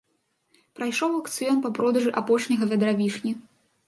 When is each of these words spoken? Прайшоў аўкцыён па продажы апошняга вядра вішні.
Прайшоў 0.77 1.09
аўкцыён 1.17 1.59
па 1.65 1.71
продажы 1.79 2.13
апошняга 2.21 2.63
вядра 2.73 2.95
вішні. 3.03 3.35